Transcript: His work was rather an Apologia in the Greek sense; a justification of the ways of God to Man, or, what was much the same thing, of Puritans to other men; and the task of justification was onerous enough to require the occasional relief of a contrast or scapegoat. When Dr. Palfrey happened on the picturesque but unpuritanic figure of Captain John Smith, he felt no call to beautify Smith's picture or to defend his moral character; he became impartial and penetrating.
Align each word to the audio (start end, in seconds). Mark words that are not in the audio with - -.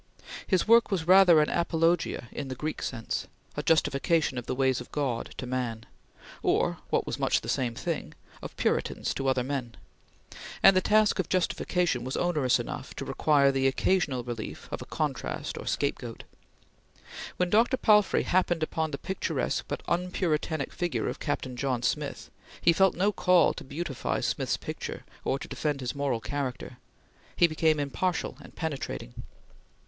His 0.47 0.67
work 0.67 0.89
was 0.89 1.05
rather 1.07 1.41
an 1.41 1.49
Apologia 1.51 2.27
in 2.31 2.47
the 2.47 2.55
Greek 2.55 2.81
sense; 2.81 3.27
a 3.55 3.61
justification 3.61 4.39
of 4.39 4.47
the 4.47 4.55
ways 4.55 4.81
of 4.81 4.91
God 4.91 5.35
to 5.37 5.45
Man, 5.45 5.85
or, 6.41 6.79
what 6.89 7.05
was 7.05 7.19
much 7.19 7.41
the 7.41 7.47
same 7.47 7.75
thing, 7.75 8.15
of 8.41 8.57
Puritans 8.57 9.13
to 9.13 9.27
other 9.27 9.43
men; 9.43 9.77
and 10.63 10.75
the 10.75 10.81
task 10.81 11.19
of 11.19 11.29
justification 11.29 12.03
was 12.03 12.17
onerous 12.17 12.59
enough 12.59 12.95
to 12.95 13.05
require 13.05 13.51
the 13.51 13.67
occasional 13.67 14.23
relief 14.23 14.67
of 14.71 14.81
a 14.81 14.85
contrast 14.87 15.55
or 15.55 15.67
scapegoat. 15.67 16.23
When 17.37 17.51
Dr. 17.51 17.77
Palfrey 17.77 18.23
happened 18.23 18.65
on 18.73 18.89
the 18.89 18.97
picturesque 18.97 19.65
but 19.67 19.83
unpuritanic 19.87 20.71
figure 20.73 21.09
of 21.09 21.19
Captain 21.19 21.55
John 21.55 21.83
Smith, 21.83 22.31
he 22.59 22.73
felt 22.73 22.95
no 22.95 23.11
call 23.11 23.53
to 23.53 23.63
beautify 23.63 24.21
Smith's 24.21 24.57
picture 24.57 25.05
or 25.23 25.37
to 25.37 25.47
defend 25.47 25.79
his 25.79 25.93
moral 25.93 26.19
character; 26.21 26.79
he 27.35 27.45
became 27.45 27.79
impartial 27.79 28.35
and 28.41 28.55
penetrating. 28.55 29.13